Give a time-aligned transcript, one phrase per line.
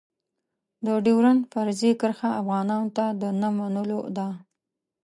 [0.85, 4.27] د ډېورنډ فرضي کرښه افغانانو ته د نه منلو ده.